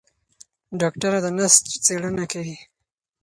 ډاکټره 0.79 1.19
د 1.25 1.27
نسج 1.37 1.65
څېړنه 1.85 2.25
کوي. 2.31 2.57